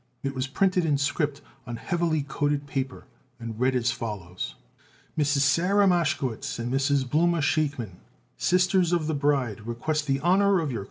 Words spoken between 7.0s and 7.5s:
BLOOMA